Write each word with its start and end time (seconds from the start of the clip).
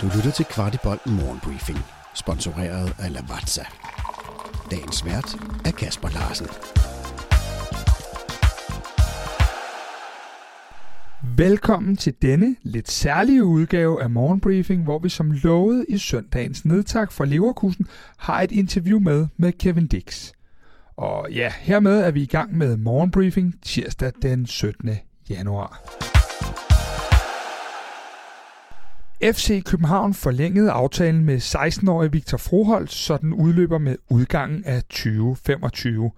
Du 0.00 0.06
lytter 0.16 0.30
til 0.30 0.44
Kvartibolt 0.44 1.06
Morgenbriefing, 1.06 1.78
sponsoreret 2.14 2.92
af 2.98 3.12
Lavazza. 3.12 3.64
Dagens 4.70 5.04
vært 5.04 5.36
er 5.64 5.70
Kasper 5.70 6.08
Larsen. 6.08 6.46
Velkommen 11.36 11.96
til 11.96 12.14
denne 12.22 12.56
lidt 12.62 12.90
særlige 12.90 13.44
udgave 13.44 14.02
af 14.02 14.10
Morgenbriefing, 14.10 14.84
hvor 14.84 14.98
vi 14.98 15.08
som 15.08 15.30
lovet 15.30 15.86
i 15.88 15.98
søndagens 15.98 16.64
nedtak 16.64 17.12
fra 17.12 17.24
Leverkusen 17.24 17.86
har 18.18 18.40
et 18.42 18.52
interview 18.52 18.98
med 18.98 19.26
med 19.36 19.52
Kevin 19.52 19.86
Dix. 19.86 20.32
Og 20.96 21.26
ja, 21.30 21.52
hermed 21.60 22.00
er 22.00 22.10
vi 22.10 22.22
i 22.22 22.26
gang 22.26 22.56
med 22.56 22.76
Morgenbriefing 22.76 23.54
tirsdag 23.62 24.12
den 24.22 24.46
17. 24.46 24.90
januar. 25.30 26.09
FC 29.22 29.64
København 29.64 30.14
forlængede 30.14 30.70
aftalen 30.70 31.24
med 31.24 31.38
16-årige 31.38 32.12
Victor 32.12 32.38
Froholt, 32.38 32.92
så 32.92 33.16
den 33.16 33.32
udløber 33.32 33.78
med 33.78 33.96
udgangen 34.10 34.64
af 34.64 34.82
2025. 34.82 36.10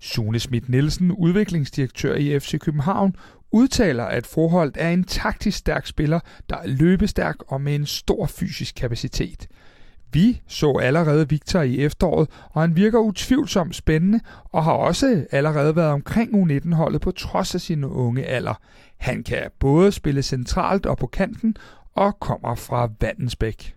Sune 0.00 0.38
Schmidt 0.38 0.68
Nielsen, 0.68 1.12
udviklingsdirektør 1.12 2.14
i 2.14 2.38
FC 2.40 2.58
København, 2.58 3.16
udtaler, 3.52 4.04
at 4.04 4.26
Froholt 4.26 4.76
er 4.78 4.90
en 4.90 5.04
taktisk 5.04 5.58
stærk 5.58 5.86
spiller, 5.86 6.20
der 6.50 6.56
er 6.56 6.66
løbestærk 6.66 7.36
og 7.48 7.60
med 7.60 7.74
en 7.74 7.86
stor 7.86 8.26
fysisk 8.26 8.74
kapacitet. 8.74 9.46
Vi 10.12 10.40
så 10.46 10.72
allerede 10.82 11.28
Victor 11.28 11.60
i 11.60 11.78
efteråret, 11.78 12.28
og 12.50 12.60
han 12.60 12.76
virker 12.76 12.98
utvivlsomt 12.98 13.76
spændende 13.76 14.20
og 14.44 14.64
har 14.64 14.72
også 14.72 15.26
allerede 15.30 15.76
været 15.76 15.92
omkring 15.92 16.30
U19-holdet 16.30 17.00
på 17.00 17.10
trods 17.10 17.54
af 17.54 17.60
sin 17.60 17.84
unge 17.84 18.24
alder. 18.24 18.60
Han 18.96 19.22
kan 19.22 19.42
både 19.58 19.92
spille 19.92 20.22
centralt 20.22 20.86
og 20.86 20.98
på 20.98 21.06
kanten 21.06 21.56
og 21.98 22.20
kommer 22.20 22.54
fra 22.54 22.88
Vandensbæk. 23.00 23.74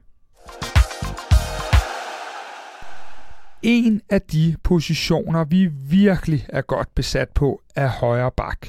En 3.64 4.02
af 4.10 4.22
de 4.22 4.56
positioner, 4.64 5.44
vi 5.44 5.66
virkelig 5.90 6.46
er 6.50 6.62
godt 6.62 6.96
besat 6.96 7.30
på, 7.30 7.62
er 7.76 7.88
højre 7.88 8.32
bak. 8.32 8.68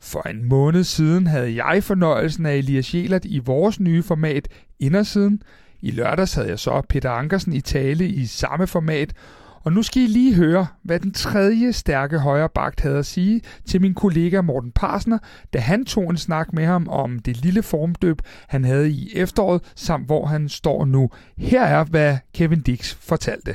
For 0.00 0.28
en 0.28 0.44
måned 0.44 0.84
siden 0.84 1.26
havde 1.26 1.64
jeg 1.64 1.84
fornøjelsen 1.84 2.46
af 2.46 2.54
Elias 2.54 2.94
Jelert 2.94 3.24
i 3.24 3.38
vores 3.38 3.80
nye 3.80 4.02
format 4.02 4.48
Indersiden. 4.80 5.42
I 5.80 5.90
lørdags 5.90 6.34
havde 6.34 6.48
jeg 6.48 6.58
så 6.58 6.82
Peter 6.88 7.10
Ankersen 7.10 7.52
i 7.52 7.60
tale 7.60 8.08
i 8.08 8.26
samme 8.26 8.66
format, 8.66 9.12
og 9.64 9.72
nu 9.72 9.82
skal 9.82 10.02
I 10.02 10.06
lige 10.06 10.34
høre, 10.34 10.66
hvad 10.82 11.00
den 11.00 11.12
tredje 11.12 11.72
stærke 11.72 12.18
højre 12.18 12.48
bak 12.48 12.80
havde 12.80 12.98
at 12.98 13.06
sige 13.06 13.40
til 13.64 13.80
min 13.80 13.94
kollega 13.94 14.40
Morten 14.40 14.72
Parsner, 14.72 15.18
da 15.52 15.58
han 15.58 15.84
tog 15.84 16.10
en 16.10 16.16
snak 16.16 16.52
med 16.52 16.64
ham 16.66 16.88
om 16.88 17.18
det 17.18 17.36
lille 17.36 17.62
formdøb, 17.62 18.18
han 18.48 18.64
havde 18.64 18.90
i 18.90 19.10
efteråret, 19.14 19.72
samt 19.76 20.06
hvor 20.06 20.26
han 20.26 20.48
står 20.48 20.84
nu. 20.84 21.10
Her 21.38 21.62
er, 21.64 21.84
hvad 21.84 22.16
Kevin 22.34 22.60
Dix 22.60 22.94
fortalte. 22.94 23.54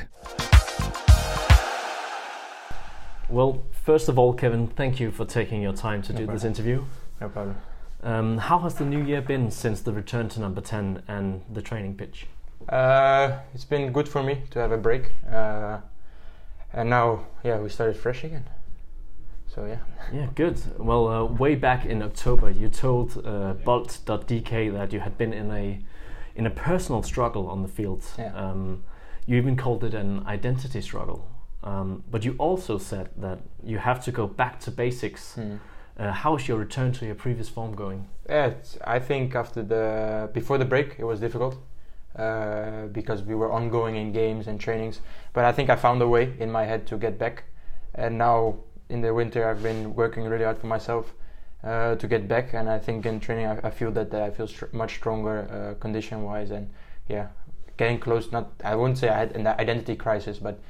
Well, 3.30 3.60
first 3.72 4.08
of 4.08 4.18
all, 4.18 4.32
Kevin, 4.38 4.68
thank 4.76 5.00
you 5.00 5.10
for 5.12 5.24
taking 5.24 5.64
your 5.64 5.74
time 5.74 6.02
to 6.02 6.12
No 6.12 6.18
do 6.18 6.24
problem. 6.24 6.38
this 6.38 6.44
interview. 6.44 6.84
No 7.20 7.28
problem. 7.28 7.54
Um, 8.02 8.38
how 8.38 8.58
has 8.58 8.74
the 8.74 8.84
new 8.84 9.04
year 9.04 9.20
been 9.20 9.50
since 9.50 9.82
the 9.82 9.92
return 9.92 10.28
to 10.28 10.40
number 10.40 10.60
10 10.62 11.02
and 11.08 11.40
the 11.54 11.60
training 11.62 11.94
pitch? 11.96 12.26
Uh, 12.68 13.32
it's 13.54 13.64
been 13.68 13.92
good 13.92 14.08
for 14.08 14.22
me 14.22 14.34
to 14.50 14.58
have 14.60 14.72
a 14.72 14.76
break, 14.76 15.12
uh, 15.32 15.78
and 16.72 16.90
now, 16.90 17.26
yeah, 17.42 17.58
we 17.58 17.68
started 17.68 17.96
fresh 17.96 18.24
again. 18.24 18.44
So 19.54 19.64
yeah, 19.64 19.78
Yeah, 20.12 20.28
good. 20.34 20.60
Well, 20.78 21.08
uh, 21.08 21.24
way 21.24 21.54
back 21.54 21.86
in 21.86 22.02
October, 22.02 22.50
you 22.50 22.68
told 22.68 23.16
uh, 23.24 23.54
Bold.dk 23.64 24.72
that 24.72 24.92
you 24.92 25.00
had 25.00 25.16
been 25.16 25.32
in 25.32 25.50
a 25.50 25.80
in 26.36 26.46
a 26.46 26.50
personal 26.50 27.02
struggle 27.02 27.48
on 27.48 27.62
the 27.62 27.68
field. 27.68 28.04
Yeah. 28.16 28.32
Um, 28.34 28.84
you 29.26 29.36
even 29.36 29.56
called 29.56 29.82
it 29.82 29.94
an 29.94 30.24
identity 30.26 30.80
struggle. 30.80 31.28
Um, 31.64 32.04
but 32.10 32.24
you 32.24 32.36
also 32.38 32.78
said 32.78 33.08
that 33.16 33.40
you 33.64 33.78
have 33.78 34.04
to 34.04 34.12
go 34.12 34.26
back 34.26 34.60
to 34.60 34.70
basics. 34.70 35.34
Hmm. 35.34 35.56
Uh, 35.98 36.12
how 36.12 36.36
is 36.36 36.46
your 36.46 36.58
return 36.58 36.92
to 36.92 37.06
your 37.06 37.16
previous 37.16 37.48
form 37.48 37.74
going? 37.74 38.06
yeah. 38.28 38.46
It's, 38.46 38.78
I 38.86 39.00
think 39.00 39.34
after 39.34 39.62
the 39.62 40.30
before 40.32 40.58
the 40.58 40.64
break, 40.64 40.96
it 40.98 41.04
was 41.04 41.18
difficult 41.20 41.56
uh, 42.18 42.86
because 42.92 43.22
we 43.22 43.34
were 43.34 43.50
ongoing 43.50 43.96
in 43.96 44.12
games 44.12 44.48
and 44.48 44.60
trainings. 44.60 45.00
But 45.32 45.44
I 45.44 45.52
think 45.52 45.70
I 45.70 45.76
found 45.76 46.02
a 46.02 46.08
way 46.08 46.34
in 46.38 46.50
my 46.50 46.64
head 46.64 46.86
to 46.88 46.98
get 46.98 47.18
back, 47.18 47.44
and 47.94 48.18
now 48.18 48.56
in 48.88 49.00
the 49.00 49.14
winter, 49.14 49.48
I've 49.48 49.62
been 49.62 49.94
working 49.94 50.24
really 50.24 50.44
hard 50.44 50.58
for 50.58 50.66
myself. 50.66 51.14
Uh, 51.64 51.96
to 51.96 52.06
get 52.06 52.28
back, 52.28 52.54
and 52.54 52.70
I 52.70 52.78
think 52.78 53.04
in 53.04 53.18
training 53.18 53.46
I, 53.46 53.58
I 53.66 53.70
feel 53.70 53.90
that 53.90 54.14
I 54.14 54.30
feel 54.30 54.46
str- 54.46 54.66
much 54.72 54.94
stronger 54.94 55.48
uh, 55.50 55.80
condition-wise, 55.80 56.52
and 56.52 56.70
yeah, 57.08 57.26
getting 57.76 57.98
close. 57.98 58.30
Not 58.30 58.52
I 58.62 58.76
wouldn't 58.76 58.96
say 58.96 59.08
I 59.08 59.18
had 59.18 59.32
an 59.32 59.44
identity 59.44 59.96
crisis, 59.96 60.38
but 60.38 60.60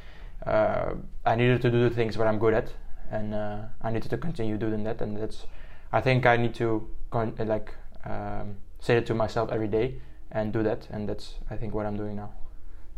uh, 0.47 0.94
I 1.26 1.37
needed 1.37 1.60
to 1.60 1.70
do 1.70 1.87
the 1.87 1.94
things 1.94 2.16
what 2.16 2.26
I'm 2.26 2.38
good 2.38 2.54
at, 2.54 2.72
and 3.10 3.34
uh, 3.34 3.58
I 3.82 3.91
needed 3.91 4.08
to 4.08 4.16
continue 4.16 4.56
doing 4.56 4.82
that. 4.84 5.03
And 5.03 5.19
that's, 5.19 5.47
I 5.92 6.00
think 6.00 6.25
I 6.25 6.38
need 6.38 6.54
to 6.54 6.88
con- 7.10 7.34
like 7.38 7.75
um, 8.06 8.56
say 8.81 8.97
it 8.97 9.06
to 9.08 9.14
myself 9.14 9.53
every 9.53 9.69
day 9.69 10.00
and 10.31 10.53
do 10.53 10.62
that. 10.62 10.89
And 10.91 11.09
that's 11.09 11.34
I 11.50 11.56
think 11.56 11.75
what 11.75 11.87
I'm 11.87 11.97
doing 11.97 12.16
now. 12.16 12.31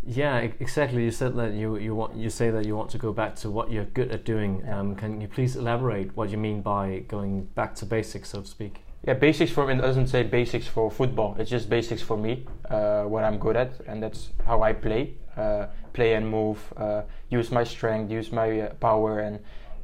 Yeah, 0.02 0.38
exactly. 0.38 1.04
You 1.04 1.10
said 1.10 1.36
that 1.36 1.52
you 1.52 1.76
you 1.76 1.94
want 1.94 2.16
you 2.16 2.30
say 2.30 2.50
that 2.50 2.64
you 2.64 2.74
want 2.74 2.90
to 2.90 2.98
go 2.98 3.12
back 3.12 3.36
to 3.36 3.50
what 3.50 3.70
you're 3.70 3.84
good 3.84 4.10
at 4.10 4.24
doing. 4.24 4.62
Yeah. 4.64 4.80
Um, 4.80 4.96
can 4.96 5.20
you 5.20 5.28
please 5.28 5.56
elaborate 5.56 6.16
what 6.16 6.30
you 6.30 6.38
mean 6.38 6.62
by 6.62 7.04
going 7.08 7.44
back 7.54 7.74
to 7.76 7.86
basics, 7.86 8.30
so 8.30 8.40
to 8.40 8.46
speak? 8.46 8.80
Yeah, 9.06 9.14
basics 9.14 9.50
for 9.50 9.66
me 9.66 9.74
doesn't 9.76 10.08
say 10.08 10.22
basics 10.22 10.66
for 10.66 10.90
football. 10.90 11.34
It's 11.38 11.50
just 11.50 11.70
basics 11.70 12.02
for 12.02 12.18
me, 12.18 12.46
uh, 12.68 13.04
what 13.04 13.24
I'm 13.24 13.38
good 13.38 13.56
at, 13.56 13.72
and 13.86 14.02
that's 14.02 14.28
how 14.44 14.62
I 14.62 14.74
play, 14.74 15.14
uh, 15.38 15.66
play 15.94 16.12
and 16.14 16.28
move, 16.28 16.58
uh, 16.76 17.02
use 17.30 17.50
my 17.50 17.64
strength, 17.64 18.10
use 18.10 18.30
my 18.30 18.60
uh, 18.60 18.74
power, 18.74 19.20
and 19.20 19.38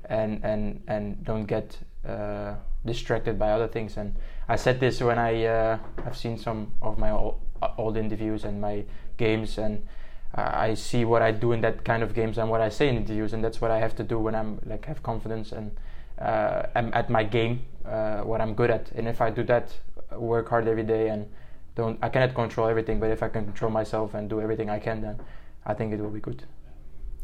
and 0.09 0.45
and 0.45 0.83
and 0.87 1.25
don't 1.25 1.47
get 1.47 1.79
uh, 2.07 2.55
distracted 2.85 3.39
by 3.39 3.51
other 3.51 3.69
things. 3.69 3.97
And 3.97 4.15
I 4.49 4.57
said 4.57 4.79
this 4.79 5.01
when 5.01 5.19
I 5.19 5.45
uh, 5.45 5.79
have 6.05 6.17
seen 6.17 6.39
some 6.39 6.73
of 6.81 6.99
my 6.99 7.11
old, 7.11 7.41
old 7.79 7.97
interviews 7.97 8.45
and 8.45 8.61
my 8.61 8.85
games, 9.17 9.59
and 9.59 9.87
uh, 10.37 10.51
I 10.53 10.75
see 10.75 11.05
what 11.05 11.23
I 11.23 11.33
do 11.33 11.53
in 11.53 11.61
that 11.63 11.85
kind 11.85 12.03
of 12.03 12.15
games 12.15 12.39
and 12.39 12.49
what 12.49 12.61
I 12.61 12.69
say 12.69 12.89
in 12.89 12.97
interviews, 12.97 13.33
and 13.33 13.43
that's 13.43 13.61
what 13.61 13.71
I 13.71 13.79
have 13.79 13.97
to 13.97 14.05
do 14.05 14.19
when 14.19 14.35
I'm 14.35 14.61
like 14.65 14.85
have 14.87 15.03
confidence 15.03 15.53
and 15.53 15.77
uh, 16.21 16.67
am 16.75 16.93
at 16.95 17.11
my 17.11 17.25
game, 17.25 17.67
uh, 17.85 18.21
what 18.21 18.41
I'm 18.41 18.55
good 18.55 18.71
at. 18.71 18.91
And 18.93 19.09
if 19.09 19.21
I 19.21 19.31
do 19.31 19.43
that, 19.45 19.77
uh, 20.13 20.21
work 20.21 20.49
hard 20.49 20.69
every 20.69 20.85
day, 20.85 21.09
and 21.09 21.29
don't, 21.75 21.99
I 22.01 22.09
cannot 22.09 22.35
control 22.35 22.69
everything, 22.69 23.01
but 23.01 23.11
if 23.11 23.23
I 23.23 23.29
can 23.29 23.45
control 23.45 23.71
myself 23.71 24.15
and 24.15 24.31
do 24.31 24.41
everything 24.41 24.71
I 24.71 24.79
can, 24.79 25.03
then 25.03 25.21
I 25.65 25.75
think 25.75 25.93
it 25.93 26.01
will 26.01 26.11
be 26.11 26.21
good. 26.21 26.45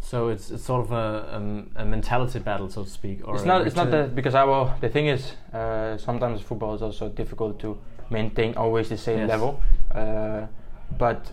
So 0.03 0.29
it's 0.29 0.51
it's 0.51 0.65
sort 0.65 0.85
of 0.85 0.93
a 0.93 1.37
um, 1.37 1.71
a 1.77 1.85
mentality 1.85 2.41
battle, 2.41 2.69
so 2.69 2.83
to 2.85 2.91
speak. 2.91 3.27
Or 3.27 3.37
it's 3.37 3.45
not. 3.45 3.67
It's 3.67 3.77
not 3.77 3.91
that 3.93 4.15
because 4.15 4.35
I 4.35 4.45
will. 4.45 4.75
The 4.81 4.89
thing 4.89 5.07
is, 5.07 5.33
uh, 5.55 5.97
sometimes 5.97 6.43
football 6.43 6.75
is 6.75 6.83
also 6.83 7.09
difficult 7.09 7.59
to 7.61 7.79
maintain 8.11 8.55
always 8.57 8.89
the 8.89 8.97
same 8.97 9.19
Yes. 9.21 9.29
level. 9.29 9.61
Uh, 9.95 10.47
but 10.99 11.31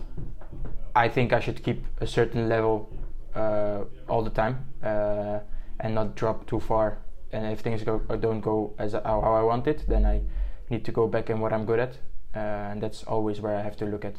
I 0.94 1.08
think 1.08 1.32
I 1.32 1.40
should 1.40 1.62
keep 1.62 1.84
a 2.00 2.06
certain 2.06 2.48
level 2.48 2.88
uh, 3.34 3.84
all 4.08 4.22
the 4.22 4.30
time 4.30 4.64
uh, 4.82 5.40
and 5.80 5.94
not 5.94 6.14
drop 6.14 6.46
too 6.46 6.60
far. 6.60 6.98
And 7.32 7.52
if 7.52 7.60
things 7.60 7.82
go 7.84 8.00
or 8.08 8.16
don't 8.16 8.40
go 8.40 8.72
as 8.78 8.92
how, 8.92 9.20
how 9.20 9.34
I 9.34 9.42
want 9.42 9.66
it, 9.66 9.84
then 9.88 10.06
I 10.06 10.22
need 10.70 10.84
to 10.84 10.92
go 10.92 11.08
back 11.08 11.28
in 11.28 11.40
what 11.40 11.52
I'm 11.52 11.64
good 11.66 11.80
at, 11.80 11.98
uh, 12.34 12.70
and 12.70 12.80
that's 12.80 13.02
always 13.04 13.40
where 13.40 13.56
I 13.56 13.62
have 13.62 13.76
to 13.76 13.84
look 13.84 14.04
at. 14.04 14.14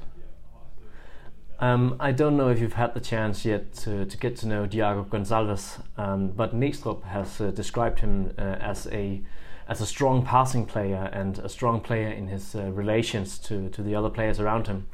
Um, 1.61 1.95
I 1.99 2.11
don't 2.11 2.37
know 2.37 2.49
if 2.49 2.59
you've 2.59 2.73
had 2.73 2.95
the 2.95 2.99
chance 2.99 3.45
yet 3.45 3.71
to, 3.75 4.03
to 4.05 4.17
get 4.17 4.35
to 4.37 4.47
know 4.47 4.65
Diogo 4.65 5.03
Gonçalves, 5.03 5.79
um, 5.95 6.29
but 6.29 6.55
Neestrup 6.55 7.03
has 7.03 7.39
uh, 7.39 7.51
described 7.51 7.99
him 7.99 8.33
uh, 8.37 8.41
as 8.41 8.87
a 8.87 9.21
as 9.67 9.79
a 9.79 9.85
strong 9.85 10.25
passing 10.25 10.65
player 10.65 11.09
and 11.13 11.37
a 11.37 11.47
strong 11.47 11.79
player 11.79 12.09
in 12.09 12.27
his 12.27 12.55
uh, 12.55 12.63
relations 12.71 13.37
to, 13.37 13.69
to 13.69 13.81
the 13.81 13.95
other 13.95 14.09
players 14.09 14.39
around 14.39 14.67
him. 14.67 14.87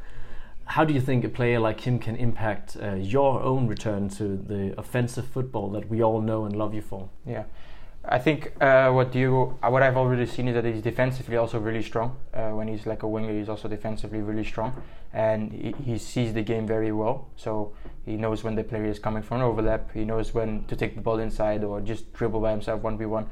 How 0.65 0.83
do 0.83 0.93
you 0.93 1.01
think 1.01 1.23
a 1.23 1.29
player 1.29 1.59
like 1.59 1.79
him 1.79 1.97
can 1.97 2.15
impact 2.17 2.77
uh, 2.79 2.93
your 2.93 3.41
own 3.41 3.67
return 3.67 4.09
to 4.09 4.37
the 4.37 4.75
offensive 4.77 5.25
football 5.25 5.71
that 5.71 5.89
we 5.89 6.03
all 6.03 6.21
know 6.21 6.45
and 6.45 6.55
love 6.55 6.75
you 6.75 6.81
for? 6.81 7.09
Yeah, 7.25 7.45
I 8.09 8.19
think 8.19 8.53
uh, 8.61 8.89
what 8.91 9.11
Diego, 9.11 9.59
uh, 9.61 9.69
what 9.69 9.83
I've 9.83 9.97
already 9.97 10.25
seen 10.25 10.47
is 10.47 10.55
that 10.55 10.63
he's 10.63 10.81
defensively 10.81 11.35
also 11.35 11.59
really 11.59 11.83
strong. 11.83 12.15
Uh, 12.33 12.51
when 12.51 12.69
he's 12.69 12.85
like 12.85 13.03
a 13.03 13.07
winger, 13.07 13.37
he's 13.37 13.49
also 13.49 13.67
defensively 13.67 14.21
really 14.21 14.45
strong, 14.45 14.81
and 15.11 15.51
he, 15.51 15.75
he 15.83 15.97
sees 15.97 16.33
the 16.33 16.41
game 16.41 16.65
very 16.65 16.93
well. 16.93 17.27
So 17.35 17.73
he 18.05 18.15
knows 18.15 18.45
when 18.45 18.55
the 18.55 18.63
player 18.63 18.85
is 18.85 18.97
coming 18.97 19.23
for 19.23 19.35
an 19.35 19.41
overlap. 19.41 19.91
He 19.93 20.05
knows 20.05 20.33
when 20.33 20.63
to 20.65 20.75
take 20.77 20.95
the 20.95 21.01
ball 21.01 21.19
inside 21.19 21.65
or 21.65 21.81
just 21.81 22.13
dribble 22.13 22.39
by 22.39 22.51
himself 22.51 22.81
one 22.81 22.97
v 22.97 23.05
one. 23.05 23.29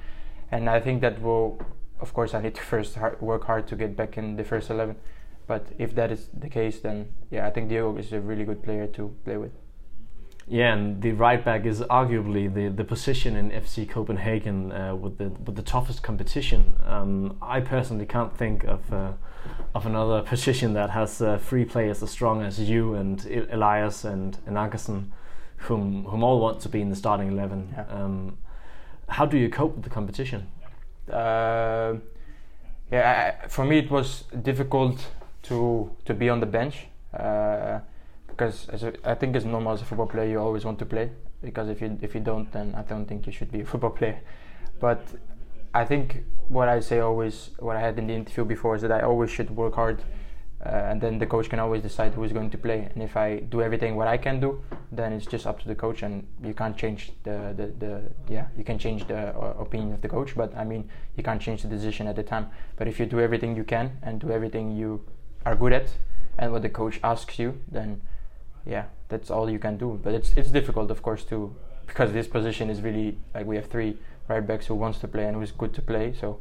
And 0.52 0.70
I 0.70 0.82
think 0.82 1.00
that 1.02 1.22
will, 1.22 1.58
of 2.02 2.14
course, 2.14 2.34
I 2.34 2.42
need 2.42 2.56
to 2.56 2.62
first 2.74 2.96
hard, 2.96 3.22
work 3.22 3.46
hard 3.46 3.68
to 3.68 3.78
get 3.78 3.96
back 3.96 4.18
in 4.18 4.36
the 4.36 4.44
first 4.44 4.70
eleven. 4.70 4.98
But 5.48 5.68
if 5.78 5.96
that 5.96 6.12
is 6.12 6.28
the 6.34 6.50
case, 6.50 6.82
then 6.82 7.14
yeah, 7.32 7.48
I 7.48 7.52
think 7.52 7.70
Diego 7.70 7.96
is 7.98 8.12
a 8.12 8.20
really 8.20 8.44
good 8.44 8.62
player 8.62 8.88
to 8.88 9.16
play 9.24 9.38
with. 9.38 9.52
Yeah, 10.48 10.74
and 10.74 11.02
the 11.02 11.12
right 11.14 11.44
back 11.44 11.66
is 11.66 11.82
arguably 11.82 12.54
the, 12.54 12.68
the 12.68 12.84
position 12.84 13.36
in 13.36 13.50
FC 13.50 13.90
Copenhagen 13.90 14.72
uh, 14.72 14.96
with 14.96 15.18
the 15.18 15.30
with 15.30 15.56
the 15.56 15.64
toughest 15.64 16.04
competition. 16.04 16.76
Um, 16.86 17.38
I 17.42 17.62
personally 17.62 18.06
can't 18.06 18.36
think 18.38 18.64
of 18.64 18.94
uh, 18.94 19.14
of 19.74 19.88
another 19.88 20.22
position 20.34 20.74
that 20.74 20.92
has 20.92 21.20
uh, 21.20 21.40
three 21.40 21.66
players 21.66 22.04
as 22.04 22.12
strong 22.12 22.44
as 22.44 22.60
you 22.60 22.94
and 22.94 23.26
Elias 23.52 24.06
and, 24.06 24.38
and 24.46 25.12
whom 25.58 26.06
whom 26.06 26.24
all 26.24 26.40
want 26.40 26.60
to 26.62 26.70
be 26.70 26.80
in 26.80 26.90
the 26.92 26.96
starting 26.96 27.32
eleven. 27.32 27.74
Yeah. 27.74 27.86
Um, 27.90 28.38
how 29.10 29.26
do 29.26 29.38
you 29.38 29.50
cope 29.50 29.76
with 29.76 29.84
the 29.84 29.90
competition? 29.90 30.48
Uh, 31.12 31.96
yeah, 32.92 33.40
I, 33.44 33.48
for 33.48 33.66
me 33.66 33.80
it 33.80 33.90
was 33.90 34.26
difficult 34.44 35.08
to 35.44 35.90
to 36.06 36.14
be 36.14 36.30
on 36.30 36.40
the 36.40 36.46
bench 36.46 36.86
uh, 37.18 37.80
because 38.36 38.68
as 38.70 38.84
a, 38.84 38.94
I 39.10 39.16
think 39.16 39.36
as 39.36 39.46
normal 39.46 39.74
as 39.74 39.82
a 39.82 39.86
football 39.86 40.08
player 40.08 40.30
you 40.30 40.40
always 40.40 40.66
want 40.66 40.80
to 40.80 40.86
play. 40.86 41.10
Because 41.42 41.70
if 41.70 41.82
you 41.82 41.98
if 42.02 42.14
you 42.14 42.22
don't 42.22 42.52
then 42.52 42.76
I 42.76 42.82
don't 42.82 43.06
think 43.06 43.26
you 43.26 43.32
should 43.32 43.52
be 43.52 43.62
a 43.62 43.66
football 43.72 43.92
player. 43.92 44.20
But 44.80 45.02
I 45.74 45.86
think 45.86 46.24
what 46.50 46.68
I 46.68 46.80
say 46.80 47.00
always 47.00 47.52
what 47.60 47.78
I 47.78 47.80
had 47.80 47.98
in 47.98 48.08
the 48.08 48.14
interview 48.14 48.46
before 48.46 48.76
is 48.76 48.82
that 48.82 48.92
I 48.92 49.02
always 49.02 49.32
should 49.32 49.50
work 49.50 49.76
hard 49.76 50.04
uh, 50.66 50.70
and 50.70 51.00
then 51.00 51.20
the 51.20 51.26
coach 51.26 51.50
can 51.50 51.60
always 51.60 51.82
decide 51.82 52.14
who 52.14 52.24
is 52.24 52.34
going 52.34 52.50
to 52.50 52.58
play. 52.58 52.90
And 52.94 53.04
if 53.04 53.16
I 53.16 53.40
do 53.40 53.62
everything 53.62 53.96
what 53.96 54.08
I 54.08 54.18
can 54.18 54.40
do 54.40 54.62
then 54.92 55.14
it's 55.14 55.26
just 55.26 55.48
up 55.48 55.62
to 55.62 55.68
the 55.68 55.76
coach 55.76 56.04
and 56.04 56.28
you 56.44 56.54
can't 56.54 56.76
change 56.76 57.12
the 57.24 57.54
the, 57.56 57.68
the 57.84 58.02
yeah 58.28 58.48
you 58.58 58.66
can 58.66 58.78
change 58.78 59.08
the 59.08 59.30
uh, 59.38 59.54
opinion 59.60 59.94
of 59.94 60.02
the 60.02 60.10
coach. 60.10 60.36
But 60.36 60.56
I 60.58 60.66
mean 60.66 60.90
you 61.16 61.24
can't 61.24 61.42
change 61.42 61.62
the 61.62 61.70
decision 61.70 62.08
at 62.08 62.18
the 62.18 62.24
time. 62.24 62.48
But 62.76 62.90
if 62.90 63.00
you 63.00 63.06
do 63.06 63.22
everything 63.22 63.56
you 63.56 63.64
can 63.64 63.98
and 64.02 64.20
do 64.20 64.32
everything 64.32 64.76
you 64.76 65.06
are 65.46 65.56
good 65.56 65.72
at 65.72 65.90
and 66.38 66.52
what 66.52 66.64
the 66.64 66.70
coach 66.70 67.00
asks 67.02 67.40
you, 67.40 67.62
then 67.72 68.02
yeah, 68.66 68.86
that's 69.10 69.30
all 69.30 69.50
you 69.50 69.60
can 69.60 69.78
do. 69.78 70.00
But 70.04 70.14
it's 70.14 70.34
it's 70.34 70.52
difficult, 70.52 70.92
of 70.92 71.02
course, 71.02 71.24
to 71.26 71.56
because 71.88 72.14
this 72.14 72.28
position 72.28 72.70
is 72.70 72.82
really 72.82 73.18
like 73.34 73.46
we 73.46 73.56
have 73.56 73.68
three 73.68 73.98
right 74.28 74.46
backs 74.46 74.68
who 74.68 74.76
wants 74.76 75.00
to 75.00 75.08
play 75.08 75.26
and 75.26 75.36
who's 75.38 75.52
good 75.52 75.74
to 75.74 75.82
play. 75.82 76.14
So 76.20 76.40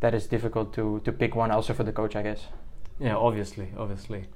that 0.00 0.14
is 0.14 0.26
difficult 0.26 0.74
to 0.74 1.00
to 1.04 1.12
pick 1.12 1.34
one 1.34 1.50
also 1.50 1.72
for 1.74 1.84
the 1.84 1.92
coach, 1.92 2.16
I 2.16 2.22
guess. 2.22 2.46
Yeah, 3.00 3.16
obviously, 3.16 3.68
obviously. 3.76 4.26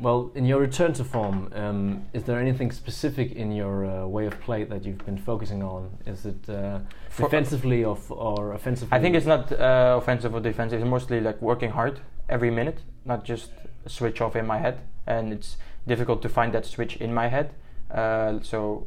Well, 0.00 0.30
in 0.36 0.44
your 0.44 0.60
return 0.60 0.92
to 0.94 1.04
form, 1.04 1.52
um, 1.54 2.06
is 2.12 2.22
there 2.22 2.38
anything 2.38 2.70
specific 2.70 3.32
in 3.32 3.50
your 3.50 3.84
uh, 3.84 4.06
way 4.06 4.26
of 4.26 4.40
play 4.40 4.62
that 4.62 4.84
you've 4.84 5.04
been 5.04 5.18
focusing 5.18 5.62
on? 5.62 5.90
Is 6.06 6.24
it 6.24 6.48
uh, 6.48 6.78
defensively 7.16 7.84
or, 7.84 7.98
or 8.10 8.52
offensively? 8.52 8.96
I 8.96 9.00
think 9.00 9.16
it's 9.16 9.26
not 9.26 9.50
uh, 9.50 9.98
offensive 10.00 10.34
or 10.34 10.40
defensive. 10.40 10.80
It's 10.80 10.88
mostly 10.88 11.20
like 11.20 11.42
working 11.42 11.70
hard 11.70 12.00
every 12.28 12.50
minute, 12.50 12.78
not 13.04 13.24
just 13.24 13.50
switch 13.86 14.20
off 14.20 14.36
in 14.36 14.46
my 14.46 14.58
head, 14.58 14.78
and 15.06 15.32
it's 15.32 15.56
difficult 15.88 16.22
to 16.22 16.28
find 16.28 16.52
that 16.54 16.66
switch 16.66 16.96
in 16.96 17.12
my 17.12 17.28
head. 17.28 17.54
Uh, 17.90 18.38
so, 18.42 18.86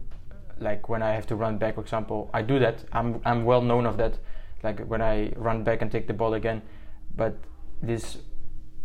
like 0.59 0.87
when 0.87 1.01
I 1.01 1.11
have 1.13 1.27
to 1.27 1.35
run 1.35 1.57
back, 1.57 1.75
for 1.75 1.81
example, 1.81 2.29
I 2.33 2.41
do 2.41 2.59
that. 2.59 2.85
I'm 2.93 3.21
I'm 3.25 3.43
well 3.45 3.61
known 3.61 3.85
of 3.85 3.97
that. 3.97 4.17
Like 4.63 4.79
when 4.81 5.01
I 5.01 5.33
run 5.35 5.63
back 5.63 5.81
and 5.81 5.91
take 5.91 6.07
the 6.07 6.13
ball 6.13 6.33
again, 6.33 6.61
but 7.15 7.35
this 7.81 8.19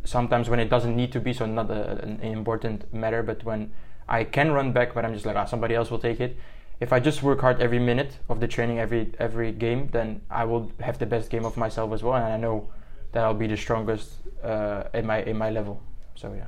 sometimes 0.05 0.49
when 0.49 0.61
it 0.61 0.71
doesn't 0.71 0.97
need 0.97 1.13
to 1.13 1.21
be, 1.21 1.33
so 1.33 1.47
not 1.47 1.71
a, 1.71 2.03
an 2.03 2.21
important 2.21 2.93
matter. 2.93 3.23
But 3.23 3.45
when 3.45 3.73
I 4.09 4.25
can 4.25 4.53
run 4.53 4.73
back, 4.73 4.95
but 4.95 5.05
I'm 5.05 5.13
just 5.13 5.27
like, 5.27 5.37
ah, 5.37 5.45
somebody 5.45 5.75
else 5.75 5.91
will 5.91 5.99
take 5.99 6.21
it. 6.21 6.37
If 6.81 6.93
I 6.93 7.01
just 7.01 7.23
work 7.23 7.41
hard 7.41 7.61
every 7.61 7.79
minute 7.79 8.19
of 8.29 8.41
the 8.41 8.49
training, 8.49 8.79
every 8.79 9.13
every 9.19 9.53
game, 9.53 9.89
then 9.93 10.21
I 10.31 10.45
will 10.45 10.73
have 10.81 10.99
the 10.99 11.07
best 11.07 11.31
game 11.31 11.45
of 11.45 11.57
myself 11.57 11.93
as 11.93 12.03
well, 12.03 12.15
and 12.15 12.25
I 12.25 12.37
know 12.37 12.69
that 13.13 13.25
I'll 13.25 13.35
be 13.35 13.47
the 13.47 13.57
strongest 13.57 14.13
uh, 14.43 14.85
in 14.95 15.07
my 15.07 15.23
in 15.23 15.37
my 15.39 15.51
level. 15.51 15.81
So 16.15 16.33
yeah, 16.35 16.47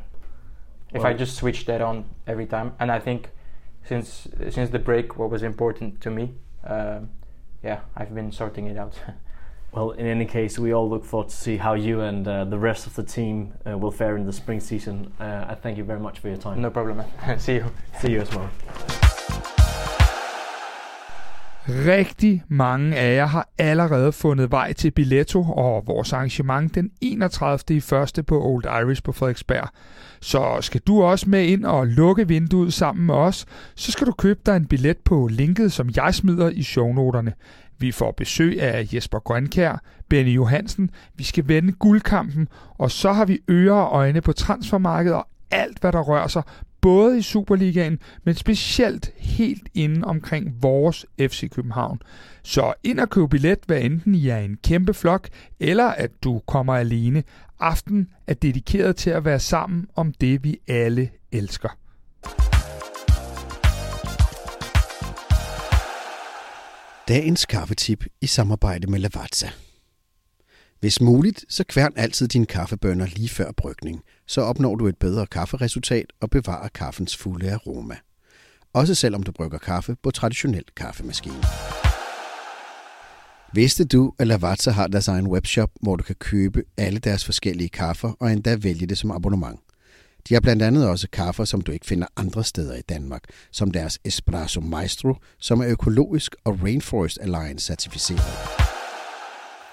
if 0.93 1.03
well, 1.03 1.07
I 1.07 1.13
just 1.13 1.37
switch 1.37 1.67
that 1.67 1.81
on 1.81 2.05
every 2.27 2.47
time, 2.47 2.73
and 2.81 2.91
I 2.91 2.99
think 2.99 3.31
since 3.85 4.29
since 4.51 4.71
the 4.71 4.79
break, 4.79 5.19
what 5.19 5.31
was 5.31 5.43
important 5.43 6.01
to 6.03 6.11
me, 6.11 6.35
um, 6.65 7.11
yeah, 7.63 7.81
I've 7.97 8.15
been 8.15 8.33
sorting 8.33 8.67
it 8.67 8.77
out. 8.77 8.95
well, 9.73 9.91
in 9.93 10.07
any 10.07 10.25
case, 10.25 10.59
we 10.59 10.73
all 10.73 10.89
look 10.89 11.05
forward 11.05 11.31
to 11.31 11.37
see 11.37 11.57
how 11.57 11.75
you 11.75 12.01
and 12.01 12.27
uh, 12.27 12.45
the 12.45 12.59
rest 12.59 12.87
of 12.87 12.95
the 12.95 13.03
team 13.03 13.55
uh, 13.67 13.77
will 13.77 13.91
fare 13.91 14.17
in 14.17 14.27
the 14.27 14.33
spring 14.33 14.61
season. 14.61 15.13
Uh, 15.21 15.47
I 15.49 15.55
thank 15.55 15.79
you 15.79 15.85
very 15.85 16.01
much 16.01 16.19
for 16.21 16.29
your 16.29 16.39
time. 16.39 16.61
No 16.61 16.71
problem. 16.71 17.05
see 17.39 17.57
you. 17.57 17.67
See 18.01 18.13
you 18.13 18.21
as 18.21 18.35
well. 18.35 18.51
Rigtig 21.69 22.45
mange 22.49 22.97
af 22.97 23.17
jer 23.17 23.27
har 23.27 23.49
allerede 23.59 24.13
fundet 24.13 24.51
vej 24.51 24.73
til 24.73 24.91
Billetto 24.91 25.43
og 25.43 25.87
vores 25.87 26.13
arrangement 26.13 26.75
den 26.75 26.91
31. 27.01 27.77
i 27.77 27.81
første 27.81 28.23
på 28.23 28.45
Old 28.45 28.65
Irish 28.65 29.03
på 29.03 29.13
Frederiksberg. 29.13 29.69
Så 30.21 30.59
skal 30.61 30.81
du 30.87 31.03
også 31.03 31.31
med 31.31 31.45
ind 31.45 31.65
og 31.65 31.87
lukke 31.87 32.29
vinduet 32.29 32.73
sammen 32.73 33.07
med 33.07 33.15
os, 33.15 33.47
så 33.75 33.93
skal 33.93 34.07
du 34.07 34.13
købe 34.13 34.41
dig 34.47 34.57
en 34.57 34.67
billet 34.67 34.99
på 34.99 35.27
linket, 35.27 35.73
som 35.73 35.91
jeg 35.97 36.15
smider 36.15 36.49
i 36.49 36.63
shownoterne. 36.63 37.33
Vi 37.79 37.93
får 37.93 38.13
besøg 38.13 38.63
af 38.63 38.89
Jesper 38.95 39.19
Grønkær, 39.19 39.83
Benny 40.09 40.35
Johansen, 40.35 40.91
vi 41.15 41.25
skal 41.25 41.49
vende 41.49 41.73
guldkampen, 41.73 42.49
og 42.79 42.91
så 42.91 43.13
har 43.13 43.25
vi 43.25 43.39
ører 43.51 43.81
og 43.81 43.97
øjne 43.97 44.21
på 44.21 44.33
transfermarkedet 44.33 45.17
og 45.17 45.29
alt, 45.51 45.79
hvad 45.79 45.93
der 45.93 46.01
rører 46.01 46.29
sig, 46.29 46.43
både 46.81 47.19
i 47.19 47.23
Superligaen, 47.23 47.99
men 48.25 48.35
specielt 48.35 49.11
helt 49.17 49.69
inde 49.75 50.05
omkring 50.05 50.63
vores 50.63 51.07
FC 51.21 51.51
København. 51.51 51.99
Så 52.43 52.73
ind 52.85 53.01
og 53.01 53.11
køb 53.11 53.31
billet, 53.31 53.59
hvad 53.67 53.81
enten 53.81 54.15
I 54.15 54.29
er 54.29 54.39
en 54.39 54.57
kæmpe 54.65 54.95
flok, 54.95 55.29
eller 55.61 55.87
at 55.87 56.11
du 56.25 56.43
kommer 56.47 56.75
alene. 56.75 57.23
Aften 57.61 58.09
er 58.27 58.35
dedikeret 58.35 58.97
til 58.97 59.11
at 59.11 59.25
være 59.25 59.41
sammen 59.41 59.87
om 59.97 60.13
det, 60.13 60.45
vi 60.45 60.57
alle 60.69 61.11
elsker. 61.33 61.69
Dagens 67.09 67.47
kaffetip 67.47 68.05
i 68.21 68.27
samarbejde 68.27 68.91
med 68.91 68.99
Lavazza. 68.99 69.49
Hvis 70.81 71.01
muligt, 71.01 71.45
så 71.49 71.65
kværn 71.65 71.93
altid 71.97 72.29
dine 72.29 72.47
kaffebønner 72.47 73.07
lige 73.07 73.29
før 73.29 73.53
brygning, 73.57 74.03
så 74.27 74.41
opnår 74.41 74.75
du 74.75 74.87
et 74.87 74.97
bedre 74.97 75.27
kafferesultat 75.27 76.07
og 76.21 76.31
bevarer 76.31 76.69
kaffens 76.69 77.17
fulde 77.17 77.53
aroma. 77.53 77.97
Også 78.73 78.95
selvom 78.95 79.23
du 79.23 79.33
brygger 79.33 79.59
kaffe 79.59 79.97
på 80.03 80.11
traditionel 80.11 80.65
kaffemaskine. 80.77 81.43
Vidste 83.55 83.85
du, 83.85 84.13
at 84.19 84.27
Lavazza 84.27 84.71
har 84.71 84.87
deres 84.87 85.09
egen 85.09 85.27
webshop, 85.27 85.71
hvor 85.81 85.97
du 85.97 86.03
kan 86.03 86.17
købe 86.17 86.63
alle 86.77 86.99
deres 86.99 87.25
forskellige 87.25 87.69
kaffer 87.69 88.13
og 88.21 88.33
endda 88.33 88.57
vælge 88.57 88.87
det 88.87 88.99
som 88.99 89.11
abonnement? 89.11 89.61
De 90.29 90.35
har 90.35 90.41
blandt 90.41 90.63
andet 90.63 90.89
også 90.89 91.09
kaffer, 91.13 91.45
som 91.45 91.61
du 91.61 91.73
ikke 91.73 91.87
finder 91.87 92.07
andre 92.17 92.45
steder 92.45 92.77
i 92.77 92.83
Danmark, 92.89 93.23
som 93.53 93.71
deres 93.71 93.99
Espresso 94.05 94.61
Maestro, 94.61 95.15
som 95.39 95.61
er 95.61 95.69
økologisk 95.69 96.35
og 96.45 96.59
Rainforest 96.63 97.19
Alliance 97.21 97.67
certificeret. 97.67 98.68